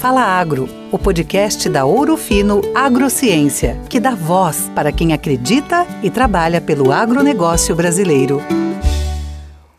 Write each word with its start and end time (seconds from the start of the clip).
Fala 0.00 0.22
Agro, 0.22 0.68
o 0.92 0.98
podcast 0.98 1.68
da 1.68 1.84
Ouro 1.84 2.16
Fino 2.16 2.60
Agrociência, 2.72 3.76
que 3.90 3.98
dá 3.98 4.14
voz 4.14 4.70
para 4.72 4.92
quem 4.92 5.12
acredita 5.12 5.84
e 6.04 6.08
trabalha 6.08 6.60
pelo 6.60 6.92
agronegócio 6.92 7.74
brasileiro. 7.74 8.40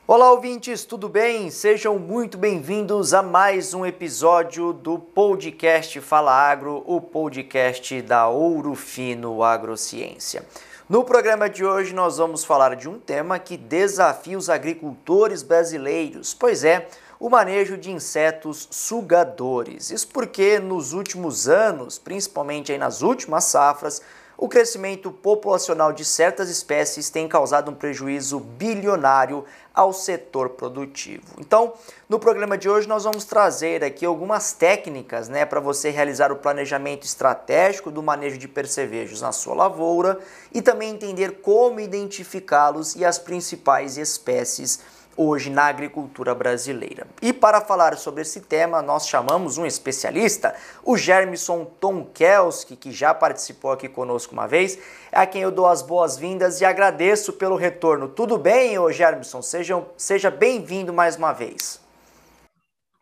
Olá, 0.05 0.29
ouvintes, 0.33 0.83
tudo 0.83 1.07
bem? 1.07 1.49
Sejam 1.49 1.97
muito 1.97 2.37
bem-vindos 2.37 3.13
a 3.13 3.23
mais 3.23 3.73
um 3.73 3.85
episódio 3.85 4.73
do 4.73 4.99
podcast 4.99 6.01
Fala 6.01 6.33
Agro, 6.33 6.83
o 6.85 6.99
podcast 6.99 8.01
da 8.01 8.27
Ouro 8.27 8.75
Fino 8.75 9.41
Agrociência. 9.41 10.43
No 10.89 11.05
programa 11.05 11.49
de 11.49 11.63
hoje, 11.63 11.93
nós 11.93 12.17
vamos 12.17 12.43
falar 12.43 12.75
de 12.75 12.89
um 12.89 12.99
tema 12.99 13.39
que 13.39 13.55
desafia 13.55 14.37
os 14.37 14.49
agricultores 14.49 15.43
brasileiros, 15.43 16.33
pois 16.33 16.65
é, 16.65 16.87
o 17.19 17.29
manejo 17.29 17.77
de 17.77 17.91
insetos 17.91 18.67
sugadores. 18.71 19.91
Isso 19.91 20.07
porque 20.07 20.57
nos 20.57 20.93
últimos 20.93 21.49
anos, 21.49 21.99
principalmente 21.99 22.71
aí 22.71 22.77
nas 22.77 23.01
últimas 23.01 23.43
safras, 23.43 24.01
o 24.41 24.47
crescimento 24.47 25.11
populacional 25.11 25.91
de 25.91 26.05
certas 26.05 26.49
espécies 26.49 27.09
tem 27.09 27.27
causado 27.27 27.69
um 27.69 27.75
prejuízo 27.75 28.39
bilionário 28.39 29.43
ao 29.73 29.91
setor 29.91 30.51
produtivo. 30.51 31.25
Então, 31.37 31.73
no 32.07 32.17
programa 32.17 32.57
de 32.57 32.69
hoje 32.69 32.87
nós 32.87 33.03
vamos 33.03 33.25
trazer 33.25 33.83
aqui 33.83 34.05
algumas 34.05 34.53
técnicas, 34.53 35.27
né, 35.27 35.45
para 35.45 35.59
você 35.59 35.89
realizar 35.89 36.31
o 36.31 36.37
planejamento 36.37 37.03
estratégico 37.03 37.91
do 37.91 38.01
manejo 38.01 38.37
de 38.37 38.47
percevejos 38.47 39.19
na 39.19 39.33
sua 39.33 39.55
lavoura 39.55 40.17
e 40.53 40.61
também 40.61 40.91
entender 40.91 41.41
como 41.41 41.81
identificá-los 41.81 42.95
e 42.95 43.03
as 43.03 43.19
principais 43.19 43.97
espécies 43.97 44.79
hoje 45.21 45.49
na 45.49 45.63
agricultura 45.63 46.33
brasileira. 46.33 47.05
E 47.21 47.33
para 47.33 47.59
falar 47.59 47.97
sobre 47.97 48.21
esse 48.21 48.39
tema, 48.39 48.81
nós 48.81 49.05
chamamos 49.05 49.57
um 49.57 49.65
especialista, 49.65 50.55
o 50.81 50.95
Germison 50.95 51.65
Tonkelski, 51.65 52.77
que 52.77 52.89
já 52.89 53.13
participou 53.13 53.73
aqui 53.73 53.89
conosco 53.89 54.31
uma 54.31 54.47
vez, 54.47 54.79
a 55.11 55.25
quem 55.25 55.41
eu 55.41 55.51
dou 55.51 55.67
as 55.67 55.81
boas-vindas 55.81 56.61
e 56.61 56.65
agradeço 56.65 57.33
pelo 57.33 57.57
retorno. 57.57 58.07
Tudo 58.07 58.37
bem, 58.37 58.79
ô 58.79 58.89
Germison? 58.93 59.41
Seja, 59.41 59.85
seja 59.97 60.31
bem-vindo 60.31 60.93
mais 60.93 61.17
uma 61.17 61.33
vez. 61.33 61.81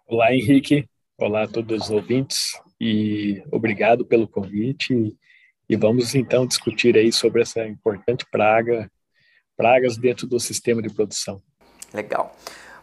Olá, 0.07 0.33
Henrique. 0.33 0.89
Olá 1.19 1.43
a 1.43 1.47
todos 1.47 1.83
os 1.83 1.89
ouvintes 1.91 2.59
e 2.81 3.43
obrigado 3.51 4.03
pelo 4.03 4.27
convite. 4.27 5.15
E 5.69 5.75
vamos 5.75 6.15
então 6.15 6.47
discutir 6.47 6.97
aí 6.97 7.11
sobre 7.11 7.43
essa 7.43 7.63
importante 7.67 8.25
praga, 8.31 8.89
pragas 9.55 9.97
dentro 9.97 10.25
do 10.25 10.39
sistema 10.39 10.81
de 10.81 10.91
produção. 10.91 11.43
Legal. 11.93 12.35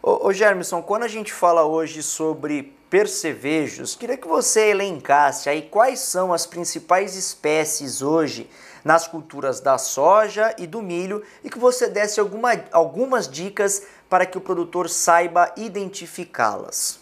Ô, 0.03 0.29
ô 0.29 0.33
Germison, 0.33 0.83
quando 0.83 1.05
a 1.05 1.09
gente 1.09 1.33
fala 1.33 1.65
hoje 1.65 2.03
sobre 2.03 2.75
percevejos, 2.91 3.97
queria 3.97 4.17
que 4.17 4.29
você 4.29 4.71
elencasse 4.71 5.49
aí 5.49 5.63
quais 5.63 5.99
são 5.99 6.33
as 6.33 6.47
principais 6.47 7.17
espécies 7.17 8.03
hoje 8.03 8.49
nas 8.85 9.09
culturas 9.09 9.61
da 9.61 9.79
soja 9.79 10.55
e 10.59 10.67
do 10.67 10.83
milho 10.83 11.23
e 11.43 11.51
que 11.51 11.59
você 11.59 11.89
desse 11.89 12.21
alguma, 12.21 12.53
algumas 12.71 13.29
dicas 13.29 13.87
para 14.09 14.27
que 14.27 14.39
o 14.39 14.41
produtor 14.41 14.89
saiba 14.89 15.53
identificá-las. 15.57 17.01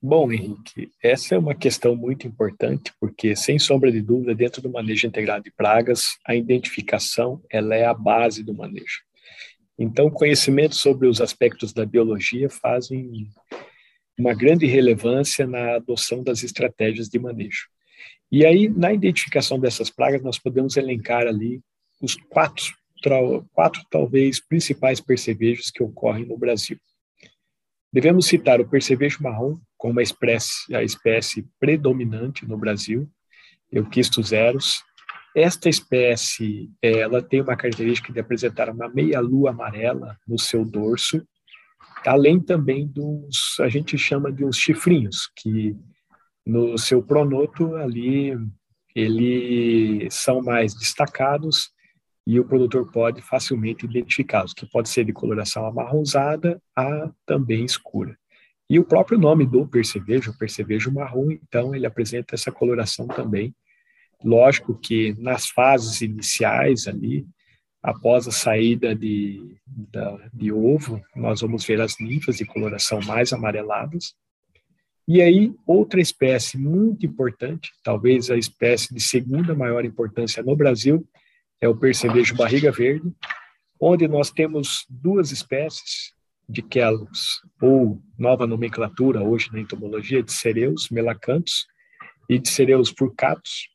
Bom, 0.00 0.30
Henrique, 0.30 0.92
essa 1.02 1.34
é 1.34 1.38
uma 1.38 1.54
questão 1.54 1.96
muito 1.96 2.26
importante 2.26 2.92
porque, 3.00 3.34
sem 3.34 3.58
sombra 3.58 3.90
de 3.90 4.02
dúvida, 4.02 4.34
dentro 4.34 4.60
do 4.62 4.70
manejo 4.70 5.06
integrado 5.06 5.44
de 5.44 5.50
pragas, 5.50 6.18
a 6.26 6.34
identificação 6.34 7.42
ela 7.50 7.74
é 7.74 7.86
a 7.86 7.94
base 7.94 8.42
do 8.42 8.54
manejo. 8.54 9.02
Então, 9.78 10.10
conhecimento 10.10 10.76
sobre 10.76 11.08
os 11.08 11.20
aspectos 11.20 11.72
da 11.72 11.84
biologia 11.84 12.48
fazem 12.48 13.28
uma 14.16 14.32
grande 14.32 14.66
relevância 14.66 15.46
na 15.46 15.76
adoção 15.76 16.22
das 16.22 16.42
estratégias 16.44 17.08
de 17.08 17.18
manejo. 17.18 17.68
E 18.30 18.46
aí, 18.46 18.68
na 18.68 18.92
identificação 18.92 19.58
dessas 19.58 19.90
pragas, 19.90 20.22
nós 20.22 20.38
podemos 20.38 20.76
elencar 20.76 21.26
ali 21.26 21.60
os 22.00 22.14
quatro, 22.14 22.64
quatro 23.52 23.82
talvez, 23.90 24.40
principais 24.40 25.00
percevejos 25.00 25.70
que 25.70 25.82
ocorrem 25.82 26.24
no 26.24 26.38
Brasil. 26.38 26.78
Devemos 27.92 28.26
citar 28.26 28.60
o 28.60 28.68
percevejo 28.68 29.22
marrom 29.22 29.56
como 29.76 30.00
a 30.00 30.02
espécie, 30.02 30.74
a 30.74 30.82
espécie 30.82 31.46
predominante 31.60 32.46
no 32.46 32.56
Brasil, 32.56 33.08
Euquisto 33.70 34.22
zeros, 34.22 34.82
esta 35.34 35.68
espécie, 35.68 36.70
ela 36.80 37.20
tem 37.20 37.40
uma 37.40 37.56
característica 37.56 38.12
de 38.12 38.20
apresentar 38.20 38.70
uma 38.70 38.88
meia-lua 38.88 39.50
amarela 39.50 40.16
no 40.26 40.38
seu 40.38 40.64
dorso, 40.64 41.26
além 42.06 42.38
também 42.38 42.86
dos, 42.86 43.58
a 43.60 43.68
gente 43.68 43.98
chama 43.98 44.30
de 44.30 44.44
uns 44.44 44.56
chifrinhos, 44.56 45.28
que 45.36 45.76
no 46.46 46.78
seu 46.78 47.02
pronoto 47.02 47.74
ali, 47.74 48.36
eles 48.94 50.14
são 50.14 50.40
mais 50.40 50.74
destacados 50.74 51.70
e 52.26 52.38
o 52.38 52.44
produtor 52.44 52.90
pode 52.92 53.20
facilmente 53.20 53.86
identificá-los, 53.86 54.54
que 54.54 54.66
pode 54.66 54.88
ser 54.88 55.04
de 55.04 55.12
coloração 55.12 55.66
amarronzada 55.66 56.60
a 56.76 57.10
também 57.26 57.64
escura. 57.64 58.16
E 58.68 58.78
o 58.78 58.84
próprio 58.84 59.18
nome 59.18 59.46
do 59.46 59.66
percevejo, 59.66 60.30
o 60.30 60.38
percevejo 60.38 60.92
marrom, 60.92 61.30
então 61.30 61.74
ele 61.74 61.86
apresenta 61.86 62.34
essa 62.34 62.52
coloração 62.52 63.06
também 63.06 63.54
Lógico 64.24 64.74
que 64.74 65.14
nas 65.18 65.48
fases 65.48 66.00
iniciais 66.00 66.88
ali, 66.88 67.26
após 67.82 68.26
a 68.26 68.32
saída 68.32 68.94
de, 68.94 69.58
da, 69.66 70.18
de 70.32 70.50
ovo, 70.50 71.02
nós 71.14 71.42
vamos 71.42 71.66
ver 71.66 71.80
as 71.82 71.98
ninfas 72.00 72.38
de 72.38 72.46
coloração 72.46 73.00
mais 73.02 73.34
amareladas. 73.34 74.14
E 75.06 75.20
aí, 75.20 75.52
outra 75.66 76.00
espécie 76.00 76.56
muito 76.56 77.04
importante, 77.04 77.70
talvez 77.82 78.30
a 78.30 78.38
espécie 78.38 78.94
de 78.94 79.02
segunda 79.02 79.54
maior 79.54 79.84
importância 79.84 80.42
no 80.42 80.56
Brasil, 80.56 81.06
é 81.60 81.68
o 81.68 81.76
percevejo 81.76 82.34
barriga 82.34 82.72
verde, 82.72 83.12
onde 83.78 84.08
nós 84.08 84.30
temos 84.30 84.86
duas 84.88 85.30
espécies 85.30 86.14
de 86.48 86.62
quelos, 86.62 87.42
ou 87.60 88.02
nova 88.18 88.46
nomenclatura 88.46 89.22
hoje 89.22 89.50
na 89.52 89.60
entomologia, 89.60 90.22
de 90.22 90.32
cereus 90.32 90.88
melacantos 90.88 91.66
e 92.30 92.38
de 92.38 92.48
cereus 92.48 92.92
furcatos, 92.96 93.68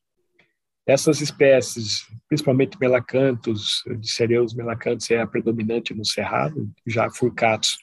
essas 0.89 1.21
espécies, 1.21 2.07
principalmente 2.27 2.79
melacantos, 2.79 3.83
de 3.99 4.09
cereus 4.11 4.55
melacantos 4.55 5.09
é 5.11 5.19
a 5.19 5.27
predominante 5.27 5.93
no 5.93 6.03
cerrado, 6.03 6.67
já 6.85 7.09
furcatos 7.11 7.77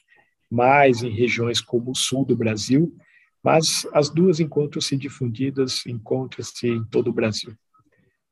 mais 0.51 1.03
em 1.03 1.09
regiões 1.09 1.61
como 1.61 1.91
o 1.91 1.95
sul 1.95 2.25
do 2.25 2.35
Brasil, 2.35 2.93
mas 3.41 3.87
as 3.93 4.09
duas 4.09 4.41
encontram-se 4.41 4.97
difundidas, 4.97 5.85
encontram-se 5.85 6.67
em 6.67 6.83
todo 6.83 7.09
o 7.09 7.13
Brasil. 7.13 7.53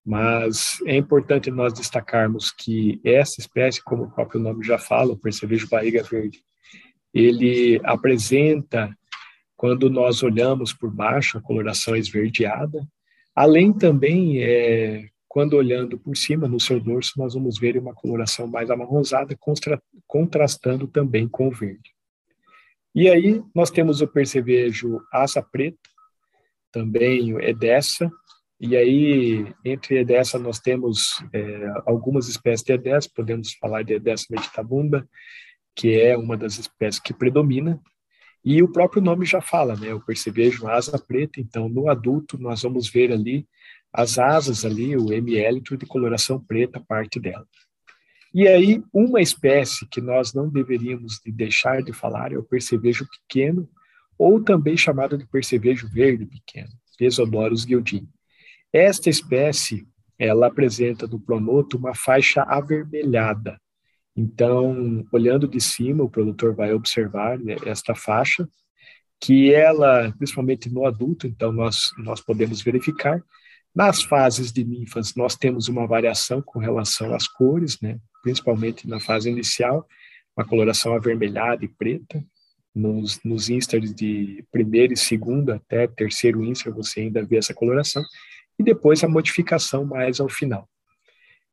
Mas 0.06 0.82
é 0.86 0.98
importante 0.98 1.50
nós 1.50 1.74
destacarmos 1.74 2.52
que 2.52 3.00
essa 3.02 3.40
espécie, 3.40 3.82
como 3.82 4.04
o 4.04 4.12
próprio 4.12 4.42
nome 4.42 4.66
já 4.66 4.78
fala, 4.78 5.14
o 5.14 5.18
percevejo 5.18 5.70
barriga 5.70 6.04
verde, 6.04 6.44
ele 7.14 7.80
apresenta, 7.86 8.94
quando 9.56 9.90
nós 9.90 10.22
olhamos 10.22 10.74
por 10.74 10.92
baixo, 10.92 11.38
a 11.38 11.42
coloração 11.42 11.96
esverdeada, 11.96 12.86
Além 13.36 13.74
também, 13.74 14.42
é, 14.42 15.10
quando 15.28 15.58
olhando 15.58 16.00
por 16.00 16.16
cima 16.16 16.48
no 16.48 16.60
seu 16.60 16.80
dorso, 16.80 17.12
nós 17.18 17.34
vamos 17.34 17.60
ver 17.60 17.78
uma 17.78 17.94
coloração 17.94 18.48
mais 18.48 18.72
amarronzada, 18.72 19.36
contra, 19.38 19.82
contrastando 20.08 20.88
também 20.88 21.28
com 21.28 21.50
o 21.50 21.52
verde. 21.52 21.94
E 22.96 23.10
aí 23.10 23.44
nós 23.54 23.70
temos 23.70 24.00
o 24.00 24.08
percevejo 24.08 25.02
asa 25.12 25.42
preta, 25.42 25.78
também 26.72 27.38
edessa, 27.42 28.10
e 28.58 28.78
aí 28.78 29.54
entre 29.66 29.98
edessa 30.00 30.40
nós 30.40 30.60
temos 30.60 31.22
é, 31.34 31.74
algumas 31.86 32.30
espécies 32.30 32.64
de 32.64 32.72
edessa, 32.72 33.10
podemos 33.14 33.54
falar 33.56 33.84
de 33.84 33.96
edessa 33.96 34.28
meditabunda, 34.30 35.06
que 35.76 36.00
é 36.00 36.18
uma 36.18 36.38
das 36.38 36.58
espécies 36.58 37.02
que 37.02 37.14
predomina, 37.14 37.82
e 38.46 38.62
o 38.62 38.72
próprio 38.72 39.02
nome 39.02 39.26
já 39.26 39.42
fala, 39.42 39.76
né? 39.76 39.92
O 39.92 40.00
percevejo 40.00 40.68
asa 40.68 41.00
preta. 41.00 41.42
Então, 41.42 41.68
no 41.68 41.90
adulto, 41.90 42.38
nós 42.38 42.62
vamos 42.62 42.88
ver 42.88 43.12
ali 43.12 43.48
as 43.92 44.20
asas 44.20 44.64
ali, 44.64 44.96
o 44.96 45.12
hemiélitro 45.12 45.76
de 45.76 45.86
coloração 45.88 46.40
preta, 46.40 46.80
parte 46.80 47.20
dela. 47.20 47.48
E 48.32 48.48
aí, 48.48 48.84
uma 48.94 49.20
espécie 49.20 49.88
que 49.88 50.00
nós 50.00 50.32
não 50.32 50.48
deveríamos 50.48 51.20
de 51.26 51.32
deixar 51.32 51.82
de 51.82 51.92
falar 51.92 52.34
é 52.34 52.38
o 52.38 52.44
percevejo 52.44 53.08
pequeno, 53.10 53.68
ou 54.18 54.44
também 54.44 54.78
chamado 54.78 55.18
de 55.18 55.26
percevejo 55.26 55.90
verde 55.90 56.26
pequeno, 56.26 56.70
Pesodorus 57.00 57.66
guildini. 57.66 58.10
Esta 58.72 59.10
espécie, 59.10 59.88
ela 60.20 60.48
apresenta 60.48 61.08
no 61.08 61.20
pronoto 61.20 61.78
uma 61.78 61.96
faixa 61.96 62.44
avermelhada, 62.44 63.60
então, 64.16 65.06
olhando 65.12 65.48
de 65.48 65.60
cima, 65.60 66.04
o 66.04 66.10
produtor 66.10 66.56
vai 66.56 66.74
observar 66.74 67.38
né, 67.38 67.56
esta 67.66 67.94
faixa, 67.94 68.48
que 69.20 69.54
ela, 69.54 70.14
principalmente 70.18 70.70
no 70.70 70.86
adulto, 70.86 71.28
então 71.28 71.52
nós, 71.52 71.92
nós 71.98 72.22
podemos 72.22 72.62
verificar. 72.62 73.22
Nas 73.74 74.04
fases 74.04 74.54
de 74.54 74.64
ninfas, 74.64 75.16
nós 75.16 75.36
temos 75.36 75.68
uma 75.68 75.86
variação 75.86 76.42
com 76.42 76.60
relação 76.60 77.14
às 77.14 77.28
cores, 77.28 77.80
né? 77.82 78.00
principalmente 78.24 78.88
na 78.88 79.00
fase 79.00 79.30
inicial, 79.30 79.86
uma 80.38 80.46
coloração 80.46 80.94
avermelhada 80.94 81.66
e 81.66 81.68
preta. 81.68 82.24
nos, 82.74 83.22
nos 83.24 83.50
instars 83.50 83.94
de 83.94 84.44
primeiro 84.52 84.94
e 84.94 84.98
segundo 84.98 85.52
até 85.52 85.88
terceiro 85.88 86.44
instar 86.44 86.74
você 86.74 87.02
ainda 87.02 87.26
vê 87.26 87.38
essa 87.38 87.54
coloração, 87.54 88.04
e 88.60 88.64
depois 88.64 89.04
a 89.04 89.08
modificação 89.08 89.86
mais 89.86 90.20
ao 90.20 90.30
final. 90.30 90.70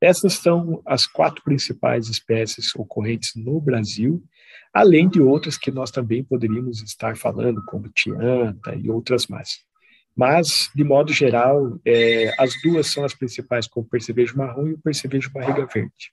Essas 0.03 0.33
são 0.33 0.81
as 0.85 1.07
quatro 1.07 1.41
principais 1.45 2.09
espécies 2.09 2.75
ocorrentes 2.75 3.31
no 3.37 3.61
Brasil, 3.61 4.21
além 4.73 5.07
de 5.07 5.21
outras 5.21 5.57
que 5.57 5.71
nós 5.71 5.91
também 5.91 6.21
poderíamos 6.21 6.83
estar 6.83 7.15
falando, 7.15 7.63
como 7.65 7.87
tianta 7.87 8.75
e 8.75 8.89
outras 8.89 9.27
mais. 9.27 9.61
Mas, 10.13 10.69
de 10.75 10.83
modo 10.83 11.13
geral, 11.13 11.79
é, 11.85 12.35
as 12.37 12.51
duas 12.61 12.87
são 12.87 13.05
as 13.05 13.13
principais, 13.13 13.65
como 13.65 13.85
o 13.85 13.89
percevejo 13.89 14.37
marrom 14.37 14.67
e 14.67 14.73
o 14.73 14.77
percevejo 14.77 15.31
barriga 15.31 15.65
verde. 15.73 16.11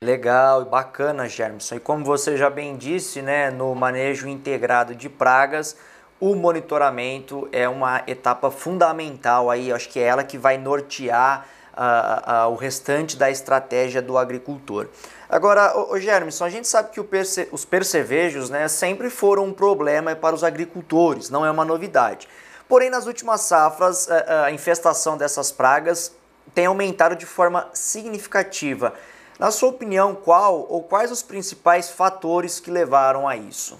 Legal, 0.00 0.64
bacana, 0.66 1.28
Germson. 1.28 1.74
E 1.74 1.80
como 1.80 2.04
você 2.04 2.36
já 2.36 2.48
bem 2.48 2.76
disse, 2.76 3.20
né, 3.20 3.50
no 3.50 3.74
manejo 3.74 4.28
integrado 4.28 4.94
de 4.94 5.08
pragas, 5.08 5.76
o 6.20 6.36
monitoramento 6.36 7.48
é 7.50 7.68
uma 7.68 8.04
etapa 8.06 8.48
fundamental 8.48 9.50
aí, 9.50 9.72
acho 9.72 9.88
que 9.88 9.98
é 9.98 10.04
ela 10.04 10.22
que 10.22 10.38
vai 10.38 10.56
nortear 10.56 11.57
uh, 11.78 12.48
uh, 12.48 12.52
o 12.52 12.56
restante 12.56 13.16
da 13.16 13.30
estratégia 13.30 14.02
do 14.02 14.18
agricultor. 14.18 14.88
Agora, 15.28 15.78
o 15.78 15.98
Germson, 15.98 16.44
a 16.44 16.50
gente 16.50 16.66
sabe 16.66 16.90
que 16.90 17.02
perce 17.04 17.48
os 17.52 17.64
percevejos 17.64 18.50
né, 18.50 18.66
sempre 18.66 19.08
foram 19.08 19.44
um 19.44 19.52
problema 19.52 20.16
para 20.16 20.34
os 20.34 20.42
agricultores, 20.42 21.30
não 21.30 21.46
é 21.46 21.50
uma 21.50 21.64
novidade. 21.64 22.26
Porém, 22.68 22.90
nas 22.90 23.06
últimas 23.06 23.42
safras, 23.42 24.10
a, 24.10 24.46
a 24.46 24.52
infestação 24.52 25.16
dessas 25.16 25.52
pragas 25.52 26.12
tem 26.54 26.66
aumentado 26.66 27.14
de 27.14 27.26
forma 27.26 27.68
significativa. 27.72 28.92
Na 29.38 29.52
sua 29.52 29.68
opinião, 29.68 30.16
qual 30.16 30.66
ou 30.68 30.82
quais 30.82 31.12
os 31.12 31.22
principais 31.22 31.90
fatores 31.90 32.58
que 32.58 32.70
levaram 32.70 33.28
a 33.28 33.36
isso? 33.36 33.78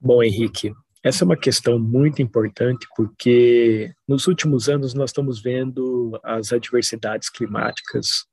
Bom, 0.00 0.20
Henrique, 0.20 0.74
essa 1.02 1.24
é 1.24 1.26
uma 1.26 1.36
questão 1.36 1.78
muito 1.78 2.22
importante 2.22 2.86
porque 2.96 3.92
nos 4.06 4.26
últimos 4.26 4.68
anos 4.68 4.94
nós 4.94 5.10
estamos 5.10 5.42
vendo 5.42 6.18
as 6.22 6.52
adversidades 6.52 7.28
climáticas 7.28 8.24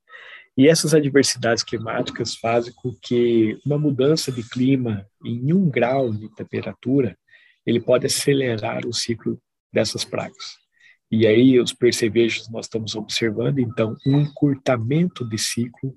e 0.56 0.68
essas 0.68 0.94
adversidades 0.94 1.64
climáticas 1.64 2.36
fazem 2.36 2.72
com 2.74 2.94
que 3.02 3.58
uma 3.64 3.78
mudança 3.78 4.30
de 4.30 4.42
clima 4.42 5.06
em 5.24 5.52
um 5.52 5.68
grau 5.68 6.12
de 6.12 6.28
temperatura 6.34 7.16
ele 7.66 7.80
pode 7.80 8.06
acelerar 8.06 8.86
o 8.86 8.92
ciclo 8.92 9.40
dessas 9.72 10.04
pragas. 10.04 10.58
E 11.10 11.26
aí 11.26 11.58
os 11.58 11.72
percevejos 11.72 12.48
nós 12.48 12.66
estamos 12.66 12.94
observando, 12.94 13.58
então, 13.58 13.96
um 14.06 14.20
encurtamento 14.20 15.28
de 15.28 15.38
ciclo. 15.38 15.96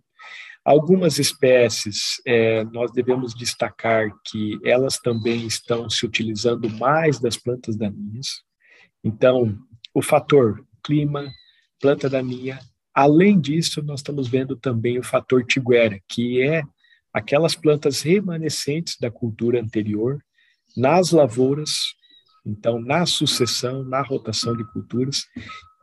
Algumas 0.66 1.20
espécies, 1.20 2.22
é, 2.26 2.64
nós 2.66 2.92
devemos 2.92 3.34
destacar 3.34 4.10
que 4.26 4.58
elas 4.64 4.98
também 4.98 5.46
estão 5.46 5.90
se 5.90 6.06
utilizando 6.06 6.70
mais 6.70 7.20
das 7.20 7.36
plantas 7.36 7.76
daninhas. 7.76 8.28
Então, 9.04 9.58
o 9.94 10.02
fator 10.02 10.66
clima, 10.84 11.30
planta 11.82 12.10
daninha. 12.10 12.60
Além 12.94 13.40
disso, 13.40 13.82
nós 13.84 14.00
estamos 14.00 14.28
vendo 14.28 14.56
também 14.56 14.98
o 14.98 15.04
fator 15.04 15.44
tiguera, 15.44 16.00
que 16.08 16.42
é 16.42 16.64
aquelas 17.14 17.56
plantas 17.56 18.02
remanescentes 18.02 18.98
da 19.00 19.12
cultura 19.12 19.60
anterior 19.60 20.20
nas 20.78 21.12
lavouras 21.12 21.94
então, 22.46 22.80
na 22.80 23.06
sucessão, 23.06 23.84
na 23.84 24.02
rotação 24.02 24.56
de 24.56 24.66
culturas, 24.72 25.26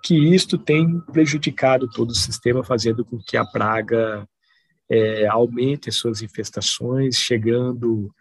que 0.04 0.14
isto 0.14 0.58
tem 0.58 1.00
prejudicado 1.12 1.88
todo 1.88 2.10
o 2.10 2.14
sistema, 2.14 2.62
fazendo 2.62 3.04
com 3.04 3.18
que 3.18 3.36
a 3.36 3.44
praga 3.44 4.26
é, 4.90 5.26
aumente 5.26 5.88
as 5.88 5.96
suas 5.96 6.20
infestações, 6.20 7.16
chegando 7.16 8.12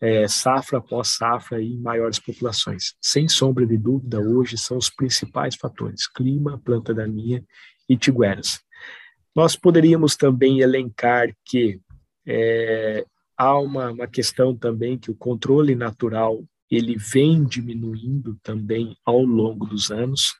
é, 0.00 0.28
safra 0.28 0.78
após 0.78 1.08
safra 1.08 1.60
em 1.60 1.78
maiores 1.78 2.18
populações. 2.18 2.94
Sem 3.00 3.28
sombra 3.28 3.66
de 3.66 3.76
dúvida, 3.76 4.20
hoje 4.20 4.56
são 4.56 4.76
os 4.76 4.88
principais 4.88 5.56
fatores: 5.56 6.06
clima, 6.06 6.60
planta 6.64 6.94
daninha 6.94 7.44
e 7.88 7.96
tigueras. 7.96 8.60
Nós 9.34 9.56
poderíamos 9.56 10.14
também 10.14 10.60
elencar 10.60 11.34
que 11.44 11.80
é, 12.26 13.04
há 13.36 13.58
uma, 13.58 13.90
uma 13.90 14.06
questão 14.06 14.56
também 14.56 14.96
que 14.96 15.10
o 15.10 15.16
controle 15.16 15.74
natural 15.74 16.44
ele 16.70 16.96
vem 16.96 17.44
diminuindo 17.44 18.38
também 18.42 18.96
ao 19.04 19.22
longo 19.22 19.66
dos 19.66 19.90
anos. 19.90 20.34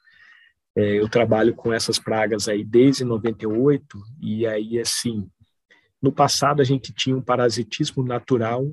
É, 0.76 0.98
eu 0.98 1.08
trabalho 1.08 1.54
com 1.54 1.72
essas 1.72 1.98
pragas 1.98 2.48
aí 2.48 2.64
desde 2.64 3.04
98 3.04 3.98
e 4.20 4.46
aí 4.46 4.78
assim, 4.78 5.28
no 6.04 6.12
passado 6.12 6.60
a 6.60 6.64
gente 6.64 6.92
tinha 6.92 7.16
um 7.16 7.22
parasitismo 7.22 8.04
natural 8.04 8.70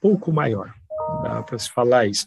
pouco 0.00 0.32
maior, 0.32 0.74
dá 1.22 1.40
para 1.40 1.56
se 1.60 1.70
falar 1.70 2.06
isso. 2.06 2.26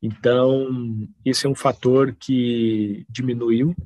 Então, 0.00 1.06
esse 1.22 1.46
é 1.46 1.50
um 1.50 1.54
fator 1.54 2.16
que 2.18 3.04
diminuiu 3.10 3.76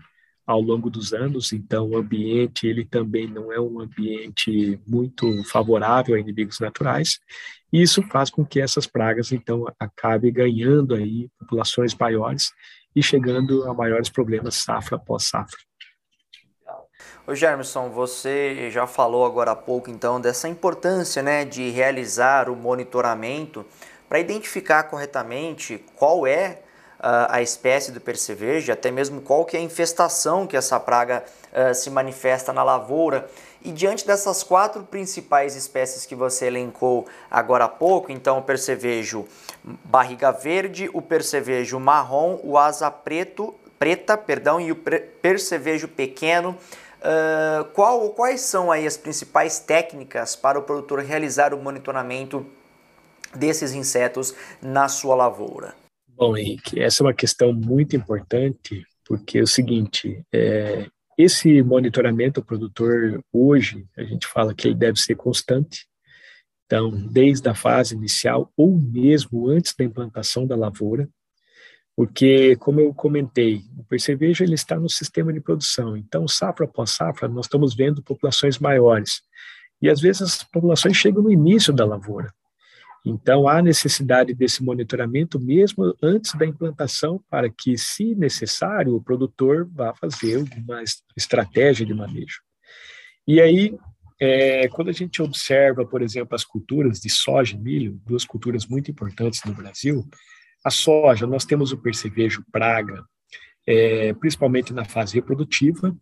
ao 0.46 0.60
longo 0.60 0.88
dos 0.88 1.12
anos, 1.12 1.52
então 1.52 1.90
o 1.90 1.96
ambiente 1.96 2.64
ele 2.64 2.84
também 2.84 3.26
não 3.26 3.52
é 3.52 3.60
um 3.60 3.80
ambiente 3.80 4.78
muito 4.86 5.26
favorável 5.44 6.14
a 6.14 6.20
inimigos 6.20 6.60
naturais, 6.60 7.18
e 7.72 7.82
isso 7.82 8.02
faz 8.04 8.30
com 8.30 8.44
que 8.44 8.60
essas 8.60 8.86
pragas 8.86 9.32
então 9.32 9.66
acabem 9.80 10.32
ganhando 10.32 10.94
aí 10.94 11.28
populações 11.40 11.92
maiores 11.92 12.52
e 12.94 13.02
chegando 13.02 13.64
a 13.64 13.74
maiores 13.74 14.08
problemas 14.08 14.54
safra 14.54 14.96
após 14.96 15.24
safra. 15.24 15.58
Ô 17.24 17.36
Germerson, 17.36 17.88
você 17.88 18.68
já 18.68 18.84
falou 18.84 19.24
agora 19.24 19.52
há 19.52 19.56
pouco 19.56 19.88
então 19.88 20.20
dessa 20.20 20.48
importância 20.48 21.22
né, 21.22 21.44
de 21.44 21.70
realizar 21.70 22.50
o 22.50 22.56
monitoramento 22.56 23.64
para 24.08 24.18
identificar 24.18 24.82
corretamente 24.82 25.84
qual 25.94 26.26
é 26.26 26.58
a 27.28 27.42
espécie 27.42 27.90
do 27.90 28.00
percevejo, 28.00 28.72
até 28.72 28.90
mesmo 28.90 29.20
qual 29.20 29.44
que 29.44 29.56
é 29.56 29.60
a 29.60 29.62
infestação 29.62 30.46
que 30.46 30.56
essa 30.56 30.78
praga 30.78 31.24
uh, 31.52 31.74
se 31.74 31.90
manifesta 31.90 32.52
na 32.52 32.62
lavoura. 32.62 33.28
E 33.60 33.72
diante 33.72 34.06
dessas 34.06 34.44
quatro 34.44 34.84
principais 34.84 35.56
espécies 35.56 36.06
que 36.06 36.14
você 36.14 36.46
elencou 36.46 37.08
agora 37.28 37.64
há 37.64 37.68
pouco, 37.68 38.12
então 38.12 38.38
o 38.38 38.42
percevejo 38.42 39.26
barriga 39.64 40.30
verde, 40.30 40.88
o 40.92 41.02
percevejo 41.02 41.80
marrom, 41.80 42.38
o 42.44 42.56
asa 42.56 42.88
preto, 42.88 43.52
preta, 43.80 44.16
perdão, 44.16 44.60
e 44.60 44.70
o 44.70 44.76
percevejo 44.76 45.88
pequeno, 45.88 46.56
uh, 47.02 47.64
qual, 47.72 48.10
quais 48.10 48.40
são 48.40 48.70
aí 48.70 48.86
as 48.86 48.96
principais 48.96 49.58
técnicas 49.58 50.34
para 50.34 50.58
o 50.58 50.62
produtor 50.62 51.00
realizar 51.00 51.52
o 51.52 51.62
monitoramento 51.62 52.46
desses 53.34 53.72
insetos 53.72 54.34
na 54.60 54.88
sua 54.88 55.14
lavoura? 55.14 55.74
Bom, 56.08 56.36
Henrique, 56.36 56.80
essa 56.80 57.02
é 57.02 57.06
uma 57.06 57.14
questão 57.14 57.52
muito 57.52 57.96
importante, 57.96 58.84
porque 59.04 59.38
é 59.38 59.42
o 59.42 59.46
seguinte, 59.46 60.24
é, 60.32 60.86
esse 61.18 61.62
monitoramento 61.62 62.40
do 62.40 62.46
produtor, 62.46 63.22
hoje, 63.32 63.86
a 63.96 64.02
gente 64.02 64.26
fala 64.26 64.54
que 64.54 64.68
ele 64.68 64.74
deve 64.74 64.98
ser 64.98 65.14
constante, 65.14 65.86
então, 66.66 66.90
desde 66.90 67.46
a 67.48 67.54
fase 67.54 67.94
inicial 67.94 68.50
ou 68.56 68.78
mesmo 68.78 69.48
antes 69.48 69.74
da 69.76 69.84
implantação 69.84 70.46
da 70.46 70.56
lavoura, 70.56 71.08
porque, 71.96 72.56
como 72.56 72.80
eu 72.80 72.94
comentei, 72.94 73.62
o 73.76 73.84
percevejo 73.84 74.42
ele 74.42 74.54
está 74.54 74.78
no 74.78 74.88
sistema 74.88 75.32
de 75.32 75.40
produção, 75.40 75.96
então, 75.96 76.26
safra 76.26 76.64
após 76.64 76.90
safra, 76.90 77.28
nós 77.28 77.46
estamos 77.46 77.74
vendo 77.74 78.02
populações 78.02 78.58
maiores, 78.58 79.22
e 79.80 79.88
às 79.88 80.00
vezes 80.00 80.22
as 80.22 80.42
populações 80.42 80.96
chegam 80.96 81.22
no 81.22 81.32
início 81.32 81.72
da 81.72 81.84
lavoura, 81.84 82.32
então, 83.04 83.48
há 83.48 83.60
necessidade 83.60 84.32
desse 84.32 84.62
monitoramento 84.62 85.38
mesmo 85.40 85.92
antes 86.00 86.34
da 86.34 86.46
implantação, 86.46 87.20
para 87.28 87.50
que, 87.50 87.76
se 87.76 88.14
necessário, 88.14 88.94
o 88.94 89.02
produtor 89.02 89.68
vá 89.72 89.92
fazer 89.92 90.36
alguma 90.36 90.82
estratégia 91.16 91.84
de 91.84 91.92
manejo. 91.92 92.40
E 93.26 93.40
aí, 93.40 93.76
é, 94.20 94.68
quando 94.68 94.88
a 94.88 94.92
gente 94.92 95.20
observa, 95.20 95.84
por 95.84 96.00
exemplo, 96.00 96.36
as 96.36 96.44
culturas 96.44 97.00
de 97.00 97.10
soja 97.10 97.56
e 97.56 97.58
milho, 97.58 98.00
duas 98.06 98.24
culturas 98.24 98.66
muito 98.66 98.88
importantes 98.88 99.40
no 99.44 99.52
Brasil, 99.52 100.08
a 100.64 100.70
soja, 100.70 101.26
nós 101.26 101.44
temos 101.44 101.72
o 101.72 101.78
percevejo 101.78 102.44
praga, 102.50 103.04
é, 103.66 104.12
principalmente 104.14 104.72
na 104.72 104.84
fase 104.84 105.14
reprodutiva, 105.14 105.96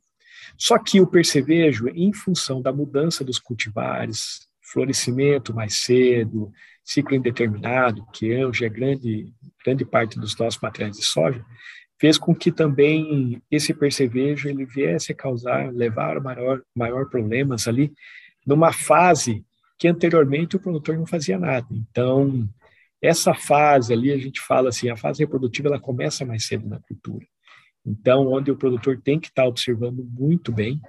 só 0.57 0.79
que 0.79 1.01
o 1.01 1.07
percevejo, 1.07 1.89
em 1.89 2.13
função 2.13 2.61
da 2.61 2.73
mudança 2.73 3.25
dos 3.25 3.39
cultivares, 3.39 4.49
florescimento 4.61 5.55
mais 5.55 5.75
cedo, 5.75 6.53
ciclo 6.85 7.17
indeterminado, 7.17 8.07
que 8.13 8.45
hoje 8.45 8.65
é 8.65 8.69
grande, 8.69 9.33
grande 9.65 9.85
parte 9.85 10.19
dos 10.19 10.37
nossos 10.37 10.61
materiais 10.61 10.97
de 10.97 11.05
soja, 11.05 11.45
fez 11.99 12.17
com 12.17 12.35
que 12.35 12.51
também 12.51 13.43
esse 13.51 13.75
percevejo 13.75 14.49
ele 14.49 14.65
viesse 14.65 15.13
a 15.13 15.15
causar, 15.15 15.71
levar 15.73 16.21
maior, 16.21 16.63
maior 16.75 17.07
problemas 17.09 17.69
ali, 17.69 17.93
numa 18.47 18.73
fase 18.73 19.45
que 19.79 19.89
anteriormente 19.89 20.57
o 20.57 20.61
produtor 20.61 20.97
não 20.97 21.07
fazia 21.07 21.39
nada. 21.39 21.67
Então, 21.71 22.49
essa 23.03 23.35
fase 23.35 23.93
ali, 23.93 24.13
a 24.13 24.19
gente 24.19 24.41
fala 24.41 24.69
assim, 24.69 24.89
a 24.91 24.97
fase 24.97 25.21
reprodutiva, 25.21 25.69
ela 25.69 25.81
começa 25.81 26.25
mais 26.25 26.47
cedo 26.47 26.69
na 26.69 26.79
cultura. 26.81 27.27
Então, 27.85 28.27
onde 28.29 28.51
o 28.51 28.57
produtor 28.57 29.01
tem 29.03 29.19
que 29.19 29.29
estar 29.29 29.47
observando 29.47 30.05
muito 30.05 30.53
bem 30.53 30.81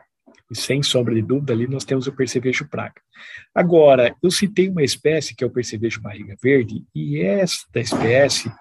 E 0.52 0.56
sem 0.56 0.84
sombra 0.84 1.16
de 1.16 1.22
dúvida, 1.22 1.54
ali 1.54 1.66
nós 1.66 1.86
temos 1.86 2.08
o 2.08 2.12
percevejo 2.12 2.68
praga. 2.68 3.02
Agora, 3.56 4.14
eu 4.22 4.30
citei 4.30 4.68
uma 4.68 4.84
espécie 4.84 5.34
que 5.34 5.46
é 5.46 5.48
o 5.48 5.52
percevejo 5.52 6.02
barriga 6.02 6.36
verde, 6.44 6.84
e 6.94 7.20
esta 7.22 7.80
espécie 7.80 8.52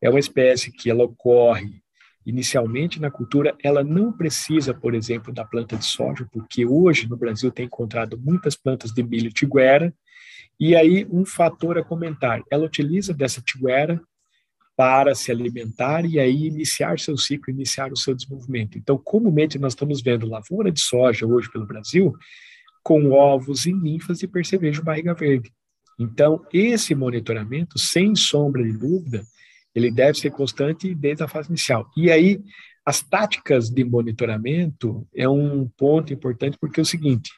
é 0.00 0.10
uma 0.10 0.18
espécie 0.18 0.70
que 0.70 0.90
ela 0.90 1.04
ocorre 1.04 1.82
inicialmente 2.26 3.00
na 3.00 3.10
cultura, 3.10 3.56
ela 3.64 3.82
não 3.82 4.12
precisa, 4.12 4.74
por 4.74 4.94
exemplo, 4.94 5.32
da 5.32 5.46
planta 5.46 5.76
de 5.76 5.86
soja, 5.86 6.28
porque 6.30 6.66
hoje 6.66 7.08
no 7.08 7.16
Brasil 7.16 7.50
tem 7.50 7.64
encontrado 7.64 8.18
muitas 8.18 8.54
plantas 8.54 8.92
de 8.92 9.02
milho 9.02 9.32
tiguera, 9.32 9.94
e 10.58 10.74
aí 10.74 11.06
um 11.10 11.24
fator 11.24 11.78
a 11.78 11.84
comentar, 11.84 12.42
ela 12.50 12.64
utiliza 12.64 13.14
dessa 13.14 13.40
tiguera 13.40 14.00
para 14.76 15.14
se 15.14 15.32
alimentar 15.32 16.04
e 16.04 16.20
aí 16.20 16.46
iniciar 16.46 17.00
seu 17.00 17.16
ciclo, 17.16 17.52
iniciar 17.52 17.92
o 17.92 17.96
seu 17.96 18.14
desenvolvimento. 18.14 18.78
Então, 18.78 18.96
comumente 18.96 19.58
nós 19.58 19.72
estamos 19.72 20.00
vendo 20.00 20.28
lavoura 20.28 20.70
de 20.70 20.80
soja 20.80 21.26
hoje 21.26 21.50
pelo 21.50 21.66
Brasil 21.66 22.14
com 22.82 23.10
ovos 23.10 23.66
e 23.66 23.72
ninfas 23.72 24.20
de 24.20 24.28
percevejo 24.28 24.84
barriga 24.84 25.14
verde. 25.14 25.52
Então, 25.98 26.44
esse 26.52 26.94
monitoramento, 26.94 27.76
sem 27.76 28.14
sombra 28.14 28.62
de 28.62 28.72
dúvida, 28.72 29.24
ele 29.74 29.90
deve 29.90 30.16
ser 30.16 30.30
constante 30.30 30.94
desde 30.94 31.24
a 31.24 31.28
fase 31.28 31.48
inicial. 31.48 31.90
E 31.96 32.10
aí, 32.10 32.40
as 32.86 33.02
táticas 33.02 33.68
de 33.68 33.84
monitoramento 33.84 35.06
é 35.14 35.28
um 35.28 35.68
ponto 35.76 36.12
importante 36.12 36.56
porque 36.58 36.80
é 36.80 36.82
o 36.82 36.86
seguinte, 36.86 37.32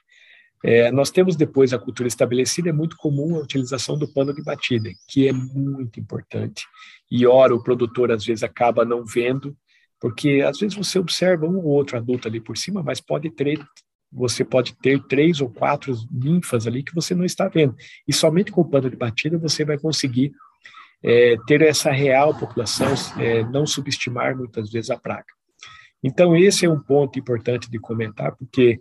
é, 0.63 0.91
nós 0.91 1.11
temos 1.11 1.37
depois 1.37 1.73
a 1.73 1.79
cultura 1.79 2.07
estabelecida, 2.07 2.69
é 2.69 2.73
muito 2.73 2.97
comum 2.97 3.37
a 3.37 3.41
utilização 3.41 3.99
do 3.99 4.13
pano 4.13 4.35
de 4.35 4.43
batida, 4.43 4.91
que 5.09 5.27
é 5.27 5.33
muito 5.33 5.99
importante. 5.99 6.67
E 7.11 7.27
ora, 7.27 7.55
o 7.55 7.63
produtor 7.63 8.13
às 8.13 8.25
vezes 8.25 8.43
acaba 8.43 8.85
não 8.85 9.05
vendo, 9.05 9.57
porque 9.99 10.43
às 10.47 10.59
vezes 10.59 10.77
você 10.77 10.99
observa 10.99 11.47
um 11.47 11.57
ou 11.57 11.65
outro 11.65 11.97
adulto 11.97 12.29
ali 12.29 12.41
por 12.41 12.57
cima, 12.57 12.83
mas 12.83 13.01
pode 13.01 13.31
ter, 13.31 13.59
você 14.13 14.45
pode 14.45 14.77
ter 14.81 15.03
três 15.07 15.41
ou 15.41 15.49
quatro 15.49 15.95
ninfas 16.11 16.67
ali 16.67 16.83
que 16.83 16.95
você 16.95 17.15
não 17.15 17.25
está 17.25 17.49
vendo. 17.49 17.75
E 18.07 18.13
somente 18.13 18.53
com 18.53 18.61
o 18.61 18.69
pano 18.69 18.91
de 18.91 18.97
batida 18.97 19.39
você 19.39 19.65
vai 19.65 19.79
conseguir 19.79 20.33
é, 21.03 21.37
ter 21.47 21.63
essa 21.63 21.91
real 21.91 22.39
população, 22.39 22.93
é, 23.19 23.43
não 23.45 23.67
subestimar 23.67 24.37
muitas 24.37 24.71
vezes 24.71 24.91
a 24.91 24.99
praga. 24.99 25.40
Então, 26.03 26.35
esse 26.35 26.65
é 26.65 26.71
um 26.71 26.81
ponto 26.81 27.19
importante 27.19 27.71
de 27.71 27.79
comentar, 27.79 28.35
porque 28.35 28.79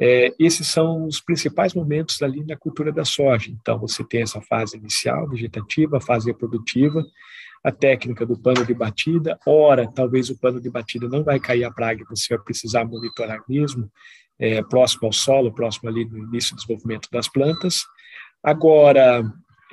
é, 0.00 0.34
esses 0.38 0.66
são 0.66 1.04
os 1.06 1.20
principais 1.20 1.72
momentos 1.72 2.20
ali 2.22 2.44
na 2.44 2.56
cultura 2.56 2.92
da 2.92 3.04
soja. 3.04 3.50
Então, 3.50 3.78
você 3.78 4.02
tem 4.04 4.22
essa 4.22 4.40
fase 4.40 4.76
inicial, 4.76 5.28
vegetativa, 5.28 6.00
fase 6.00 6.26
reprodutiva, 6.26 7.04
a 7.62 7.70
técnica 7.70 8.26
do 8.26 8.36
pano 8.36 8.64
de 8.66 8.74
batida. 8.74 9.38
Ora, 9.46 9.90
talvez 9.90 10.30
o 10.30 10.38
pano 10.38 10.60
de 10.60 10.70
batida 10.70 11.08
não 11.08 11.22
vai 11.22 11.38
cair 11.38 11.64
a 11.64 11.70
praga, 11.70 12.04
você 12.08 12.34
vai 12.34 12.44
precisar 12.44 12.84
monitorar 12.84 13.40
mesmo, 13.48 13.90
é, 14.38 14.62
próximo 14.62 15.06
ao 15.06 15.12
solo, 15.12 15.52
próximo 15.52 15.88
ali 15.88 16.04
no 16.04 16.18
início 16.18 16.54
do 16.54 16.60
desenvolvimento 16.60 17.08
das 17.10 17.28
plantas. 17.28 17.82
Agora, 18.42 19.22